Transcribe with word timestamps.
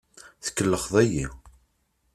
Tkellxeḍ-iyi! 0.45 1.25